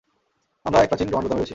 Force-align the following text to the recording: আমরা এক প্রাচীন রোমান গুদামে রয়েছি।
আমরা 0.65 0.79
এক 0.81 0.87
প্রাচীন 0.87 1.07
রোমান 1.07 1.23
গুদামে 1.23 1.39
রয়েছি। 1.39 1.49